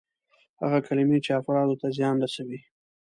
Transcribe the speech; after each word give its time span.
هغه 0.61 0.79
کلمې 0.87 1.17
چې 1.25 1.31
افرادو 1.39 1.79
ته 1.81 1.87
زیان 1.97 2.15
رسوي. 2.23 2.59